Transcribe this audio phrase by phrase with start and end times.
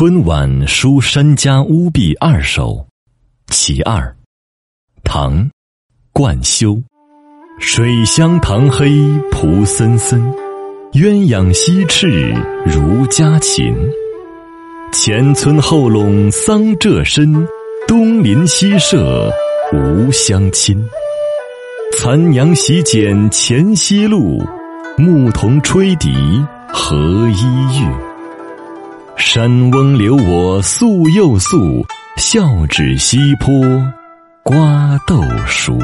[0.00, 2.86] 春晚书山家屋壁二首，
[3.48, 4.16] 其二，
[5.04, 5.50] 唐，
[6.10, 6.82] 冠休。
[7.58, 8.98] 水乡塘黑
[9.30, 10.18] 蒲森森，
[10.92, 12.34] 鸳鸯西翅
[12.64, 13.76] 如家禽。
[14.90, 17.46] 前村后垄桑柘深，
[17.86, 19.30] 东邻西舍
[19.74, 20.82] 无相亲。
[21.98, 24.42] 残阳洗剪前溪路，
[24.96, 26.42] 牧童吹笛
[26.72, 26.96] 何
[27.28, 28.09] 依玉。
[29.32, 33.54] 山翁留我宿又宿，笑指西坡
[34.42, 35.78] 瓜豆熟。